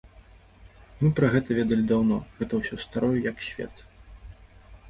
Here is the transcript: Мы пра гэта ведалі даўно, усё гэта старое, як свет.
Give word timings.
Мы 1.01 1.11
пра 1.19 1.27
гэта 1.35 1.57
ведалі 1.59 1.83
даўно, 1.91 2.17
усё 2.47 2.57
гэта 2.57 2.81
старое, 2.87 3.15
як 3.31 3.37
свет. 3.49 3.75